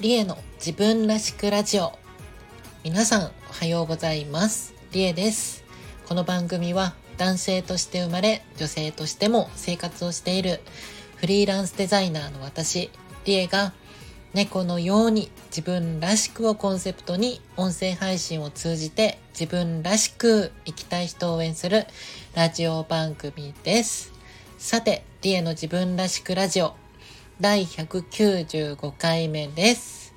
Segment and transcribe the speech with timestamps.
[0.00, 1.92] リエの自分らしくラジオ。
[2.84, 4.72] 皆さんおはようございます。
[4.92, 5.64] リエです。
[6.06, 10.60] この番組は男性として生まれ女性としても生活をしている
[11.16, 12.92] フリーランスデザイナーの私
[13.24, 13.72] リエが
[14.34, 21.86] 猫のように自分らしくをコンセプトに音声配信を通じて自分らしく生きたい人を応援する
[22.36, 24.12] ラジオ番組です。
[24.58, 26.76] さて、リエの自分らしくラジオ
[27.40, 30.12] 第195回目です。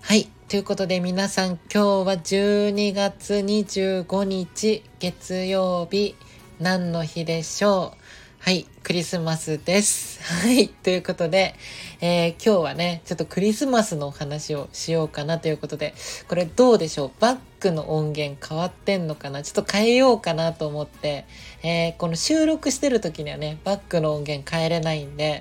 [0.00, 0.28] はい。
[0.48, 6.16] ということで皆さん今日は12月25日月曜日
[6.58, 7.98] 何の日でしょう？
[8.40, 8.66] はい。
[8.82, 10.20] クリスマスです。
[10.20, 10.68] はい。
[10.68, 11.54] ということで、
[12.00, 15.94] えー、今日はね、ちょっとクリスマスのお話をしようかなということで、
[16.26, 17.10] これどうでしょう？
[17.20, 19.44] バックの音源変わってんのかな？
[19.44, 21.24] ちょっと変えようかなと思って、
[21.62, 25.38] えー、この収録してる時にはね、バックの音源変えれないんで、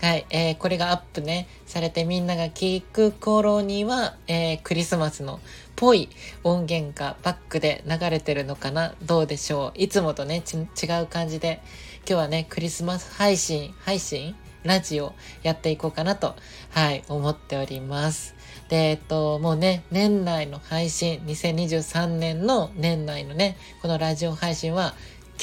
[0.00, 5.40] はい、えー、これがアップね、されてみんなが聞く頃には、えー、クリスマスの
[5.74, 6.08] ぽい
[6.44, 8.94] 音源がバックで流れてるのかな。
[9.02, 9.72] どうでしょう。
[9.80, 11.60] いつもとね、違う感じで、
[12.00, 14.34] 今日はね、クリスマス配信、配信？
[14.64, 16.34] ラジオやっていこうかなと、
[16.70, 18.34] はい、思っております。
[18.68, 24.94] で、えっと、もうね、年内の配信、2023年の年内のね、このラジオ配信は、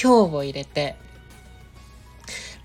[0.02, 0.96] 今日を入れて、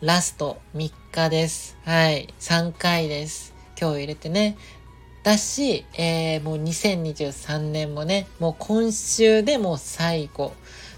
[0.01, 0.91] ラスト3
[1.27, 1.77] です。
[1.85, 2.33] はい。
[2.39, 3.53] 3回です。
[3.77, 4.57] 今日入れてね。
[5.25, 10.53] だし、えー、もう2023年もね、もう今週でもう最後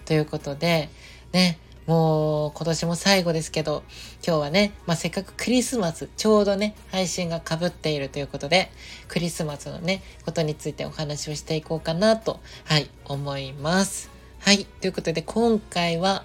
[0.04, 0.90] ということで、
[1.32, 3.82] ね、もう今年も最後ですけど、
[4.22, 8.70] 今日はね、まあ、せっかくクリスマス、ちょうどね、配信が被っているということで、
[9.08, 14.10] クリスマスのね、ことについてお話をしていこうかなと、はい、思います。
[14.38, 16.24] はい、ということで今回は、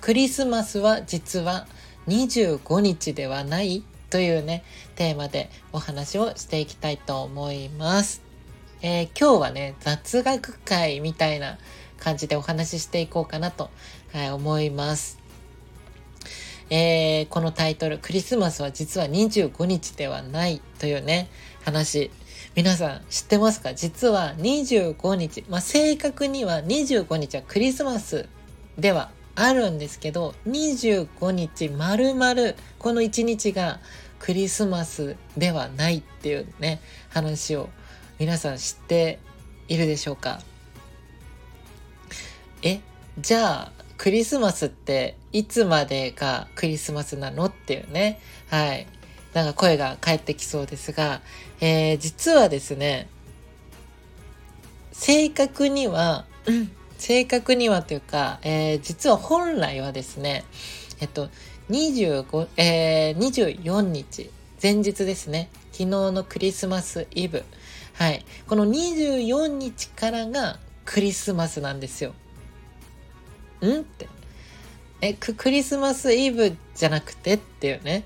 [0.00, 1.66] クリスマスは実は
[2.08, 4.64] 25日ではないというね、
[4.96, 8.22] テーマでお話をしていきたいと思います。
[8.80, 11.58] えー、今日はね、雑学会みたいな
[11.98, 13.70] 感じでお話ししていこうかなと、
[14.12, 15.18] はい、思います。
[16.70, 21.28] えー、このタイトル、クリスマスは実は25日ではないというね、
[21.64, 22.10] 話。
[22.54, 23.74] 皆さん知ってますか？
[23.74, 28.28] 実は25日、まあ、正確には25日はクリスマス
[28.76, 29.10] では
[29.40, 32.34] あるんですけど、25日丸々
[32.78, 33.80] この1日が
[34.18, 37.68] クリスマスではないっていうね、話を
[38.18, 39.20] 皆さん知って
[39.68, 40.40] いるでしょうか？
[42.62, 42.80] え
[43.20, 48.20] じゃあ、クリスマスっていつまでがクリスマスなのっていうね。
[48.48, 48.86] はい。
[49.34, 51.20] なんか声が返ってきそうですが、
[51.60, 53.08] えー、実はですね、
[54.92, 60.44] 正確には、うん正確にはというか、えー、実は本来はですね、
[61.00, 61.28] えっと、
[61.70, 65.48] 25、えー、24日、前日ですね。
[65.72, 67.44] 昨日のクリスマスイブ。
[67.94, 68.24] はい。
[68.48, 72.14] この24日からがクリスマスなんですよ。
[73.62, 74.08] んって。
[75.00, 78.04] え、ククリスマスイブじゃなくてっていうね。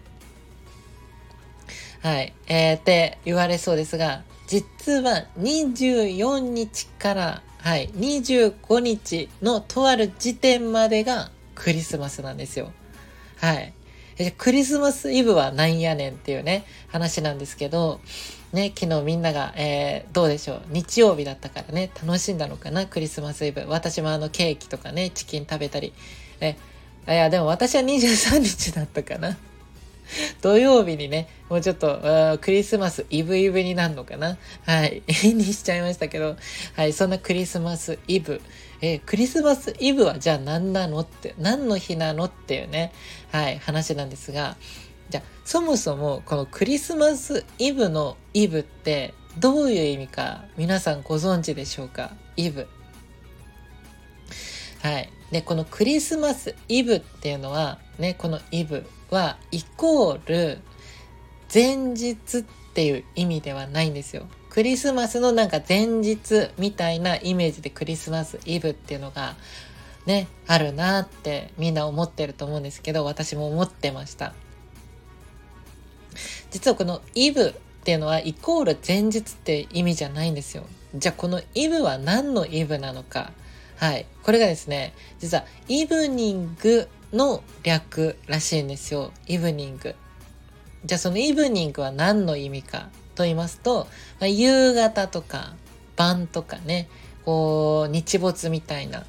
[2.02, 2.34] はい。
[2.46, 12.72] えー、って言われそうですが、実は24日からはい、25日のとある時点までがクリスマスなんですよ。
[13.40, 13.72] はい。
[14.36, 18.00] クリスマスイブはなんやねんっていうね、話なんですけど、
[18.52, 20.62] ね、昨日みんなが、えー、どうでしょう？
[20.70, 23.64] 日曜日だったからね、楽しんだのかな、クリスマスイブ。
[23.68, 25.92] 私もあのケーキとかね、チキン食べたり。
[26.40, 26.56] え、
[27.06, 29.38] いや、でも私は23日だったかな。
[30.42, 34.38] 土曜日にね、もうちょっと、クリスマスイブイブになるのかな？
[34.64, 35.02] はい。
[35.34, 36.36] にしちゃいましたけど、
[36.74, 38.40] はい、そんなクリスマスイブ。
[38.80, 42.92] えクリスマスイブはじゃあ何なのって、何の日なのっていうね、
[43.30, 44.56] はい、話なんですが、
[45.08, 52.12] じゃあ、そもそもこのクリスマスイブのイブってどういう意味か皆さんご存知でしょうか？
[52.36, 52.66] イブ。
[54.82, 55.10] はい。
[55.32, 60.60] で、このクリスマスイブっていうのは、ね、このイブはイコール
[61.52, 62.42] 前日っ
[62.74, 64.26] ていう意味ではないんですよ。
[64.50, 69.34] クリスマスのなんか前日みたいなイメージでクリスマスイブっていうのが
[70.04, 74.34] ね、あるなってみんな思ってると思うんですけど、私も思ってました。
[76.50, 77.52] 実はこのイブっ
[77.84, 80.66] ていうのはイコール前日って意味じゃないんですよ。
[80.94, 83.32] じゃあこのイブは何のイブなのか。
[83.82, 84.06] はい。
[84.22, 89.10] これがですね、実はイブニングの略らしいんですよ。
[89.26, 89.96] イブニング。
[90.84, 93.88] じゃあそのイブニングは何の意味かと言いますと、
[94.20, 95.54] まあ、夕方とか
[95.96, 96.88] 晩とかね、
[97.24, 99.00] こう日没みたいな。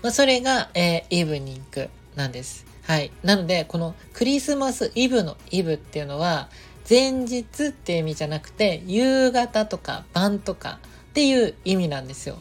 [0.00, 2.64] まあ、それが、えー、イブニングなんです。
[2.84, 3.12] はい。
[3.22, 6.48] なので、このクリスマスイブのイブっていうのは、
[6.88, 10.78] 前日っていう意味じゃなくて、夕方とか晩とか
[11.10, 12.38] っていう意味なんですよ。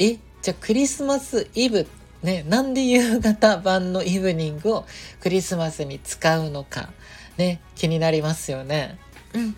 [0.00, 1.86] えじゃあクリスマスイブ
[2.22, 4.86] ね、なんで夕方晩のイブニングを
[5.20, 6.90] クリスマスに使うのか、
[7.38, 8.98] ね、気になりますよね。
[9.34, 9.56] うん。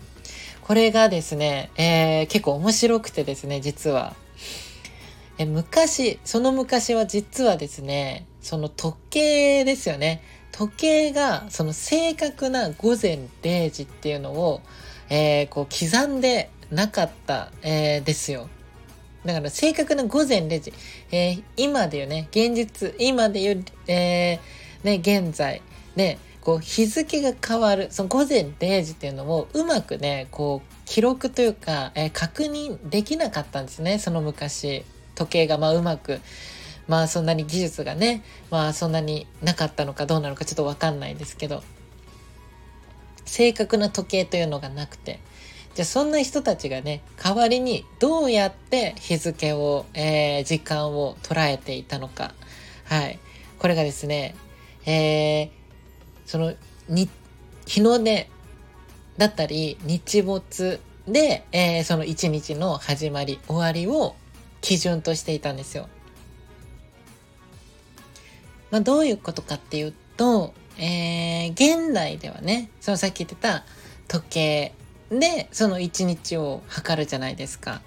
[0.61, 4.15] これがですね、えー、結構面白くてですね、実は。
[5.37, 10.23] え昔、その昔は実はですね、その時計ですよね。
[10.53, 14.61] 時計がその正確な午前0時っていうのを、
[15.09, 18.47] えー、こう刻んでなかった、えー、ですよ。
[19.25, 20.73] だから正確な午前0時、
[21.11, 25.61] えー、今で言うね、現実、今で言う、えー、ね、現在、
[25.95, 34.83] ね、こう日付が変わる、その午前0時っていうのをうまくね、こう記録というか、えー、確認できなかったんですね、その昔。
[35.15, 36.19] 時計がまあうまく、
[36.87, 41.63] まあそんなに技術がね、まあそんなになかったのかどうなのかちょっとわかんないですけど、
[43.25, 45.19] 正確な時計というのがなくて、
[45.75, 52.33] じゃあそんな人たちがね、代わりにどうやって日付を、えー、時間を捉えていたのか。
[52.85, 53.19] はい。
[53.57, 54.35] これがですね、
[54.85, 55.49] えー、
[56.27, 56.53] その、
[56.89, 57.09] に、
[57.65, 58.29] 日の出
[59.17, 64.15] だったり、日没で、えー、その一日の始まり、終わりを
[64.61, 65.89] 基準としていたんですよ。
[68.69, 73.63] まあ、どういうことかっていうと、えー、現代ではね、そのさっき言ってた
[74.07, 74.73] 時計
[75.09, 77.81] で、その一日を測るじゃないですか。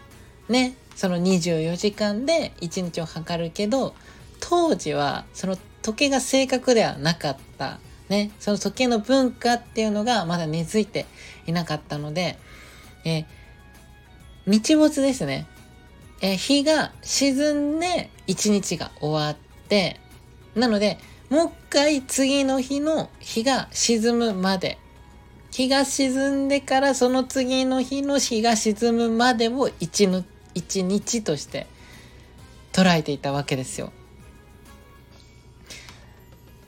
[0.48, 0.76] ね。
[0.94, 3.94] その24時間で一日を測るけど、
[4.40, 7.78] 当時はその時計が正確ではなかった。
[8.08, 8.30] ね。
[8.40, 11.06] その時計の文化っていうのがまだ根付いて
[11.46, 12.38] いなかったので、
[13.04, 13.24] え、
[14.46, 15.46] 日没ですね。
[16.20, 19.36] え、日が沈んで一日が終わっ
[19.68, 20.00] て、
[20.54, 20.98] なので、
[21.28, 24.78] もう一回次の日の日が沈むまで
[25.56, 31.66] 日が沈んでからその次の日の日が沈むまでを一日として
[32.74, 33.90] 捉えていたわけですよ。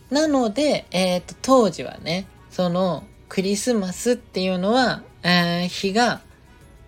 [0.09, 6.23] なので、え、ー、と、当時はね、そのクリスマスっていうのは、えー、日が、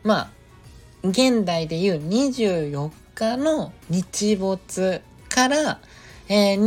[0.03, 0.31] まあ、
[1.05, 5.81] 現代でいう24日の日没から、
[6.31, 6.63] えー、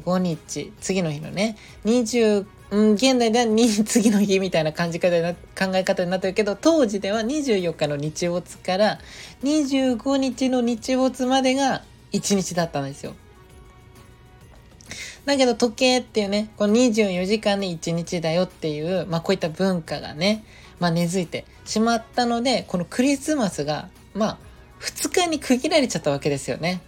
[0.00, 8.98] 25日、次の日のね、20うん、現代ではに次の日みたいな感じ方な考え方になってるけど当時では24日の日没から
[9.44, 11.82] 25日の日没までが
[12.12, 13.14] 1日だったんですよ。
[15.26, 20.44] だけど時計っていうね、この24時間で1日だよっていう、まあこういった文化がね、
[20.78, 24.38] まあ根付いてしまったので、このクリスマスが、まあ
[24.80, 26.80] 2日に区切られちゃったわけですよね。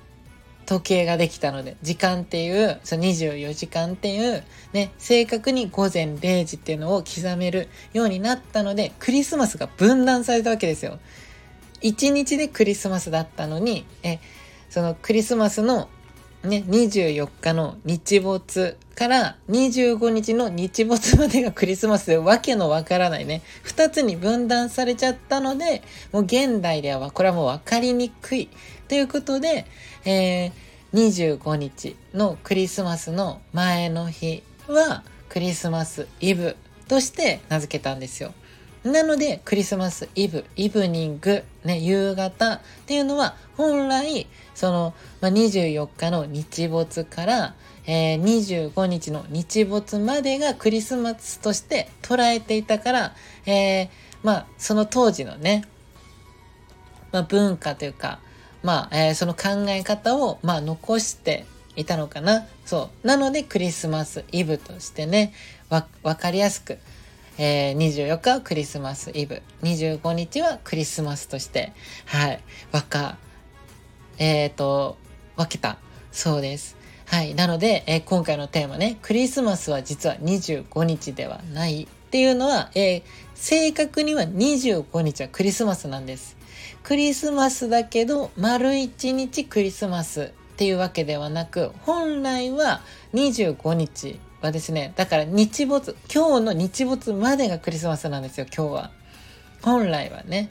[0.69, 4.45] 時計ができたので、時間っていう、その24時間っていう、
[4.75, 10.99] ね、正確に午前0時っていうのを刻めるようになったので、クリスマスが分断されたわけですよ。
[11.81, 14.19] 1日でクリスマスだったのに、え、
[14.69, 15.89] そのクリスマスの
[16.45, 23.43] ね、24日の日没から25日の日没までがクリスマスでわけのわからないね。
[23.63, 25.83] 二つに分断されちゃったので、
[26.13, 28.49] もう現代ではこれはもうわかりにくい。
[28.87, 29.67] ということで、
[30.05, 38.33] えー、25日のクリスマスの前の日はクリスマスイブとして名付けたんですよ。
[38.85, 47.55] なので、クリスマスイブ、イブニング、ね、夕方っていうのは、本来、その、まあ、24日の日没から、
[47.87, 48.23] えー、
[48.73, 53.15] 25日の日没までがクリスマスとして捉えていたから、
[53.47, 53.89] えー、
[54.23, 55.65] まあ、その当時のね、
[57.13, 58.21] まあ、文化というか、
[58.63, 62.47] まあ、えー、その考え方を、まあ、残していたのかな。
[62.65, 63.07] そう。
[63.07, 65.33] なので、クリスマスイブとしてね、
[65.71, 66.79] わ、わかりやすく、
[67.39, 71.73] えー、24日はクリスマスイブ、25日はクリスマスとして、
[72.07, 72.41] はい、
[72.73, 73.17] わか、
[74.19, 74.97] えっ、ー、と、
[75.37, 75.79] 分けた。
[76.11, 76.77] そうです。
[77.07, 77.37] はい。
[77.37, 83.03] なので、えー、今回のテーマね、クリスマスは実は25日ではないっていうのは、えー、
[83.35, 86.37] 正確には25日はクリスマスなんです。
[86.83, 92.81] クリスマスだけど、丸1日クリスマスっていうわけではなく、本来は
[93.15, 98.91] 25日はですね、だから日没、今日の日没までがクリスマスなんですよ、今日は。
[99.63, 100.51] 本来はね。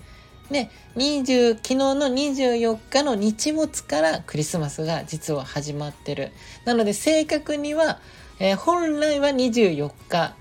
[0.51, 6.31] で、20、昨日の24日の日没からクリスマスが実は始まってる。
[6.65, 7.99] なので正確には、
[8.39, 10.35] えー、本来は24日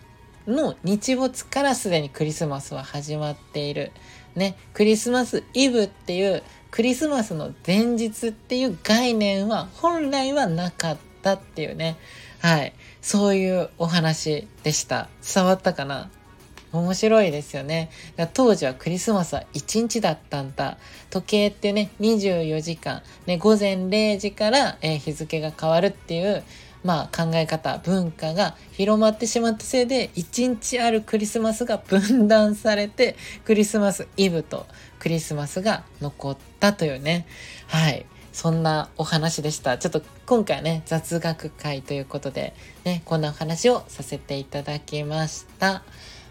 [0.46, 3.92] の日没からすでにクリスマスは始まっている。
[4.36, 11.96] ね、クリスマスイブっていうクリスマスの前日っていう概念は本来はなかったっていうね。
[12.40, 12.74] はい。
[13.06, 15.08] そういうお話でした。
[15.22, 16.10] 伝わったかな？
[16.72, 17.88] 面白いですよね。
[18.34, 20.76] 当時はクリスマスは1日だったんだ。
[21.10, 26.42] 時計ってね、24時間、ね、午前0時から、え、日付が変わるっていう、
[26.82, 34.66] まあ考え方、文化が広まってしまったせいで、1日あるクリスマスが分断されて、クリスマスイブと
[34.98, 37.28] クリスマスが残ったというね。
[37.68, 38.04] はい。
[38.36, 39.78] そんなお話でした。
[39.78, 42.52] ちょっと今回はね、雑学会ということで、
[42.84, 45.82] ね、こんなお話をさせていただきました。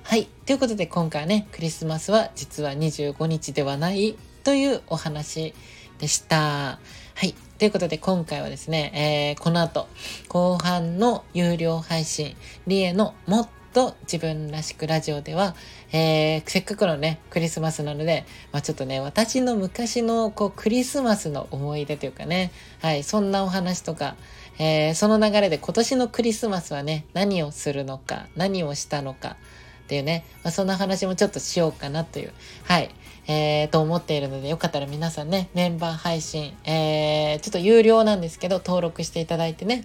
[0.03, 0.27] はい。
[0.45, 5.55] ということで今回はね、クリスマスは実は25日ではないというお話
[5.97, 6.38] でした。
[6.38, 6.79] は
[7.24, 7.33] い。
[7.57, 9.88] ということで今回はですね、えー、この後、
[10.27, 12.35] 後半の有料配信、
[12.67, 15.53] リエのもっと自分らしくラジオでは、
[15.91, 24.15] えー、せっかくのね、クリスマスなので、まあちょっとね、私の昔のこうクリスマスの思い出というかね、はい、そんなお話とか、
[24.60, 29.36] えー、その流れで今年のクリスマスはね、何をするのか、何をしたのか、
[29.84, 32.32] っていうね、まあ、そんな話もちょっとしようかなという、
[32.63, 32.89] はい、
[33.27, 39.84] えー、と思っているので、よかったら皆さんね、メンバー配信、えー、ちょっと有料なんですけど、登録していただいてね、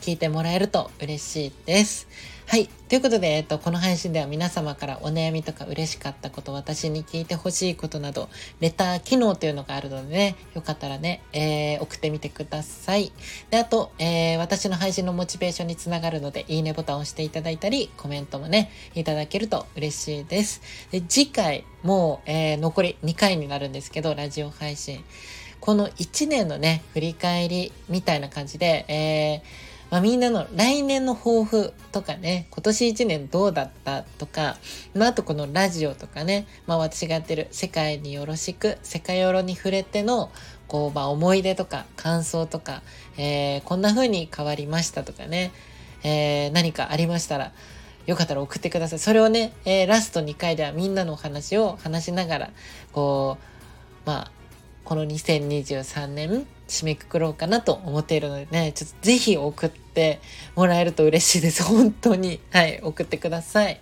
[0.00, 2.08] 聞いてもらえると嬉しいです。
[2.50, 2.66] はい。
[2.88, 13.12] ということで、えっと、この配信では皆様からお悩みとか嬉しかったこと、私に聞いてほしいことなど、レター機能というのがあるのでね、よかったらね、えー、送ってみてください。
[13.50, 20.62] で、あと、えー、私の配信のモチベーションにつながるので、いいねボタンを押していただいたり、コメントもね、いただけると嬉しいです。
[20.90, 25.04] で、次回、もう、えー、残り2回になるんですけど、ラジオ配信。
[25.60, 34.56] この1年のね、振り返りみたいな感じで、えー、まあ、みんなの来年の抱負とかね、今年1年どうだったとか、
[34.94, 40.30] まあ、あとこのラジオとかね、まあ、私がやってる世界によろしく、世界よろに触れての、
[40.66, 42.82] こう、まあ、思い出とか感想とか、
[43.16, 45.52] えー、こんな風に変わりましたとかね、
[46.02, 47.52] えー、何かありましたら、
[48.06, 48.98] よかったら送ってください。
[48.98, 52.50] それをね、えー、ラスト2回ではみんなのお話を話しながら、
[52.92, 53.38] こ
[54.04, 54.30] う、まあ、
[54.84, 60.20] この2023年締めくくろうかなと思っているのでね、ちょっとぜひ送って
[60.54, 61.62] もらえると嬉しいです。
[61.62, 62.40] 本当に。
[62.50, 63.80] はい、送ってください。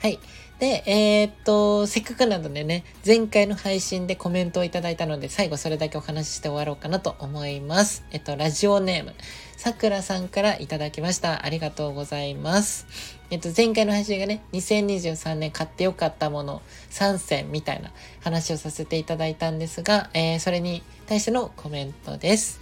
[0.00, 0.18] はい。
[0.58, 8.04] で、えー、っと、せっかくなのでね、前回の配信でコメントをいただいたので、最後それだけお話しして終わろうかなと思います。
[8.10, 9.14] えっと、ラジオネーム、
[9.56, 11.44] さくらさんからいただきました。
[11.44, 12.86] ありがとうございます。
[13.30, 16.60] えっと、前回の配信がね、2023年買ってよかったもの
[16.90, 22.60] 3選みたいな話をさせていただいたんですが、えー、それに対してのコメントです。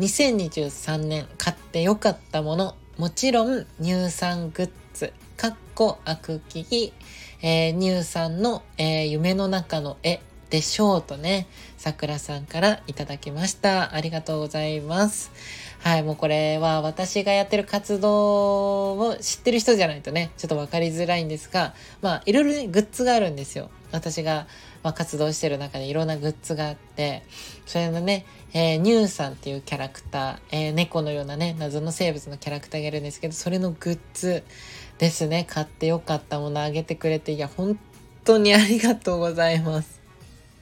[0.00, 4.72] 2023年買ってよかったもの、もちろん乳酸グッズ
[5.38, 6.92] かっこ悪気、
[7.42, 13.94] えー、乳さんの、えー、夢の中の絵でしょうとね、さくらさんからいただきました。
[13.94, 15.30] ありがとうございます。
[15.78, 23.70] はい、もうこれは私がやってる活動を知ってる人じゃないとね、ちょっとわかりづらいんですが、まあ、いろいろね、グッズがあるんですよ。
[23.92, 24.48] 私が、
[24.82, 27.24] まあ、活動してる中でいろんなグッズがあって、
[27.66, 34.44] それのね、えー、ニューさんっていうキャラクター、えー、猫のようなね、謎の生物のキャラクターがいるんですけど、それのグッズ、
[34.98, 35.46] ですね。
[35.48, 37.78] 買ってよかったものあげてくれて、いや、本
[38.24, 40.00] 当にありがとうございます。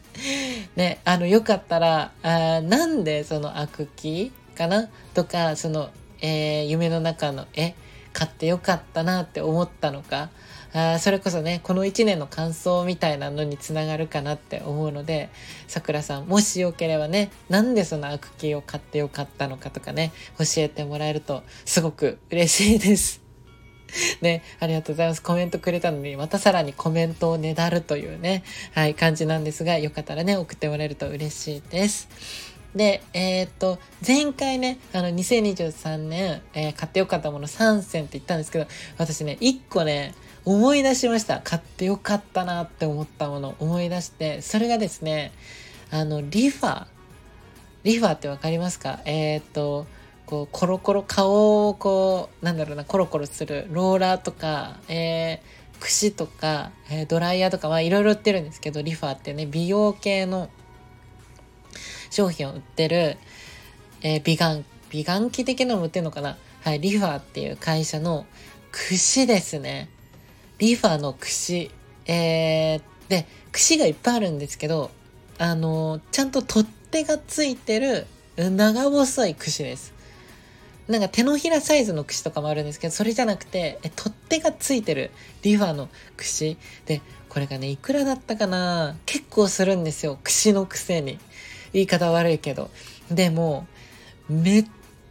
[0.76, 4.88] ね、あの、よかったら、あなんでその悪気かな？
[5.14, 7.75] とか、その、えー、夢の中の絵、
[8.12, 10.30] 買ってよかったなって思ったのか、
[10.78, 15.30] あそれこそね、この1年の感想みたいなのにつながるかなって思うので、
[15.68, 23.23] さくらさん、もしよければね、なんでその悪気を買ってよかったのかとかね、教えてもらえるとすごく嬉しいです。
[24.21, 25.23] ね、ありがとうございます。
[25.23, 28.42] コメントくれたのに、またさらにコメントをねだるというね、
[28.75, 32.09] はい、感じなんですが、よかったらね、送ってもらえると嬉しいです。
[32.75, 38.66] で、えー、っと、前回ね、あの、2023年、えー、買ってよかったもの3選って言ったんですけど、
[38.99, 40.14] 私ね、1個ね、
[40.47, 41.43] 思い出しました。
[41.45, 43.50] 買ってよかったなって思ったもの。
[43.50, 45.33] を思い出して、それがですね、
[45.91, 46.87] あの、リファ。
[47.85, 49.00] リファってわかりますか？
[49.05, 49.87] えー、っと、
[50.25, 53.69] こうコロコロ顔をこうなんだろうなコロコロする。
[53.71, 60.50] ローラーとか、えー、櫛とか、えー、ドライヤーとかいろいろ売ってるんですけどリファってね美容系の
[62.11, 63.19] 商品を売ってる、
[64.03, 66.37] えー、美顔美顔器的なのも売ってるのかな？
[66.65, 68.26] はいリファっていう会社の
[68.73, 69.88] 櫛ですね。
[70.58, 71.70] リファの櫛
[72.06, 74.90] えー、で櫛がいっぱいあるんですけど
[75.38, 79.96] あのちゃんと取っ手がついてる長細い櫛です
[80.88, 85.10] なんか手のひらサイズの櫛とかもあるんですけど、それじゃなくて、え、取っ手がついてる
[85.42, 86.56] リファの櫛。
[86.86, 88.96] で、これがね、いくらだったかな？
[89.04, 90.16] 結構するんですよ。
[90.22, 91.18] 櫛のくせに。
[91.72, 92.70] 言い方悪いけど。
[93.10, 93.66] でも、
[94.28, 94.66] めっ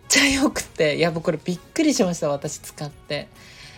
[0.07, 3.27] ちゃ良くて、いや、僕これびっくりしました、私使って。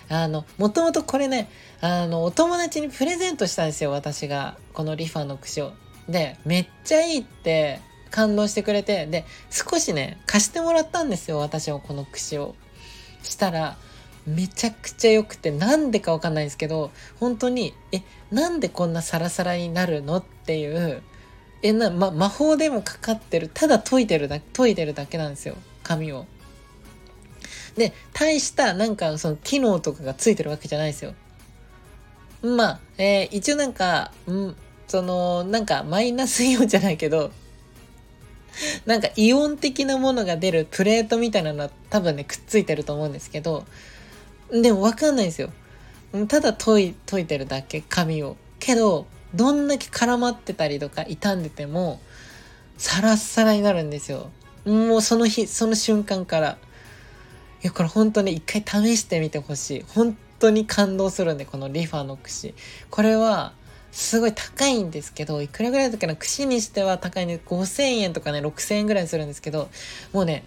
[0.10, 1.50] あの、もともとこれね、
[1.82, 4.58] あの、お友達にプレゼントしたんですよ、私が。
[4.74, 5.74] このリファの櫛を。
[6.08, 12.56] で、めっちゃいいって感動してくれて、で、少しね、貸してもらったんですよ、私はこの櫛を。
[13.24, 13.78] したら、
[14.26, 20.18] めちゃくちゃ良くて、なんでかわかんないんですけど、本当に、え、なんでこんなサラサラになるの？
[20.18, 21.02] っていう、
[21.62, 26.26] え、な、ま、魔法でもかかってる、ただ研いでるだけ、研いでるだけなんですよ、髪を。
[27.77, 31.13] で、大したなんかその機能とかがついてるわけじゃないですよ。
[32.41, 34.55] まあ、えー、一応なんか、うん、
[34.88, 37.31] その、なんかマイナスイオンじゃないけど、
[38.86, 43.65] なんかイオン的なものが出るプレートみたいなのは多分ね、くっついてると思うんですけど、
[44.51, 45.50] でもわかんないですよ。
[46.27, 48.38] ただ研い、研いてるだけ、髪を。
[48.60, 49.05] けど、
[49.36, 52.00] どんだけ絡まってたりとか傷んでても、
[52.77, 54.31] サラッサラになるんですよ。
[54.65, 56.57] もうその日、その瞬間から。
[57.64, 59.86] いや、これ本当に一回試してみてほしい。
[59.88, 62.54] 本当に感動するんで、このリファの櫛。
[62.90, 63.54] これは、
[63.92, 69.70] すごい高いんですけど、いくらぐらいだっけな、櫛にしては高いんで、5000円とかね、6000円ぐらいするんですけど、
[70.14, 70.44] もうね、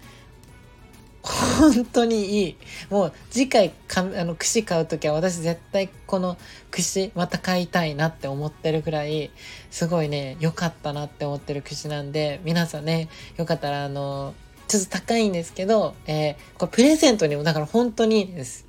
[1.23, 2.57] 本当にいい。
[2.89, 6.37] もう次回かあの櫛買う時は私絶対この
[6.71, 9.29] 櫛また買いたいなって思ってるぐらい
[9.69, 14.33] すごいね良かったなって思ってる櫛なんで皆さんねよかったらあの
[14.71, 18.65] ちょっと高いんですけど、えー、これプレゼントにもだから本当にいいです。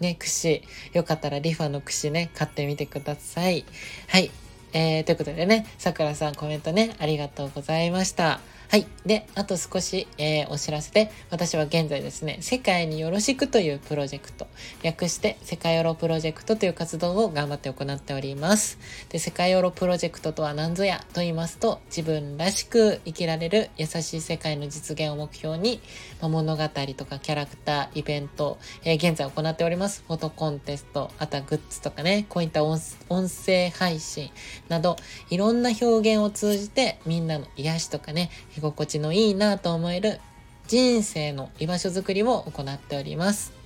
[0.00, 0.62] ね、串。
[0.94, 3.64] よかったらリファの串ね、買ってみてください。
[4.08, 4.32] はい。
[4.72, 8.40] えー、ということでね、さくらさんコメントね、ありがとうございました。
[8.68, 8.86] はい。
[9.06, 14.46] で、あと少し、えー、お知らせで、私は現在ですね、世界によろしくというプロジェクト、
[14.82, 18.78] 略して世界ヨロプロジェクトという活動を頑張って行っております。
[19.10, 25.80] で、世界ヨロプロジェクトとは何ぞやと言いますと、自分らしく生きられる優しい世界の実現を目標に、
[26.20, 30.02] まあ、物語とかキャラクター、イベント、えー、現在行っております。
[30.06, 32.80] フォトコンテスト、あとはグッズとかね、こういった音
[33.28, 34.30] 声配信
[34.68, 34.96] など、
[35.28, 40.20] いろんな表現を通じてみんなの癒しとかね、居心地のいいなと思える
[40.66, 43.64] 人生の居場所づくりを行っております。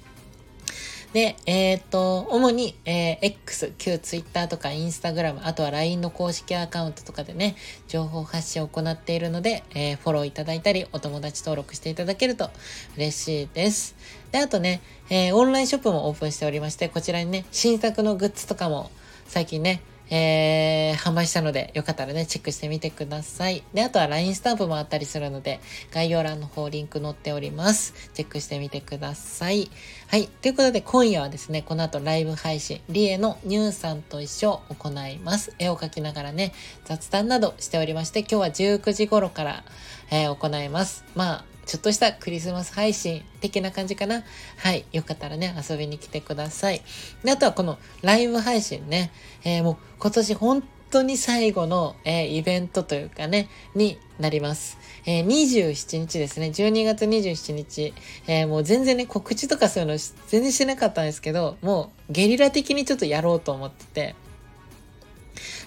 [1.12, 12.50] で、えっ、ー、と、主に、えー、X、旧 Twitter とか Instagram、あとは LINE の公式アカウントとかでね、情報発信を行っているので、えー、フォローいただいたり、お友達登録していただけると
[12.96, 13.96] 嬉しいです。
[14.32, 18.90] で、あとね、えー、オンラインショップもオープンしておりまして、こちらにね、新作のグッズとかも
[19.26, 23.62] 最近ね、えー、販売したので、よかったらね、チェックしてみてください。
[23.74, 25.60] で、あとは LINE スタンプもあったりするので、
[25.92, 28.10] 概要欄の方リンク載っております。
[28.14, 29.70] チェックしてみてください。
[30.06, 30.28] はい。
[30.28, 35.54] ということで、今夜はですね、この後ライブ配信、リエのニューさんと一緒行います。
[35.58, 36.52] 絵を描きながらね、
[36.84, 39.64] 雑談などしておりまして、今日は19時頃から、
[40.10, 41.04] えー、行います。
[41.14, 44.24] まあ、ちょっとしたクリスマス配信的な感じかな。
[44.56, 44.86] はい。
[44.90, 46.80] よかったらね、遊びに来てください。
[47.22, 49.12] で、あとはこのライブ配信ね、
[49.44, 54.78] えー、もう今年本当に最後の、えー、イベントというかね、になります。
[55.04, 56.46] えー、27日ですね。
[56.46, 57.92] 12月27日。
[58.26, 64.14] えー、もう全然ね、告知とかそういうの全然してなかったんですけど、もうゲリラ的にちょっとやろうと思ってて、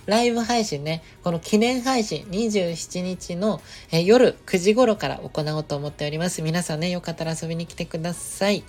[0.07, 3.61] ライブ配信ね、この記念配信27日の、
[3.91, 6.41] 夜9時頃から行おうと思っております。
[6.41, 8.63] 皆さんね、よかったら遊びに来てください。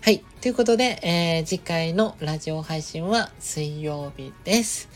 [0.00, 0.24] はい。
[0.40, 4.88] ということで、えー、次回のラジオ配信は水曜日です。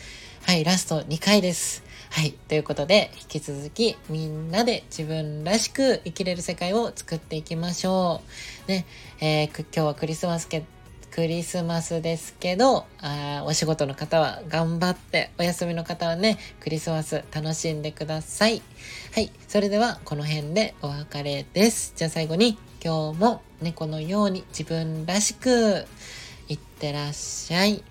[0.44, 1.84] はい、ラスト2回です。
[2.10, 2.32] はい。
[2.32, 8.22] ということで、引き続きみんなで自分らしく生きれる世界を作っていきましょ
[8.66, 8.68] う。
[8.70, 8.86] ね、
[9.20, 10.64] えー、今日はクリスマスけ
[11.12, 18.62] クリスマスですけど、あお仕事の方は頑張って、お休みの方はね、クリスマス楽しんでください。
[19.14, 19.30] はい。
[19.46, 21.92] それでは、この辺でお別れです。
[21.96, 25.86] じゃあ最後に、今日も猫のように自分らしく、
[26.48, 27.84] いってらっしゃい。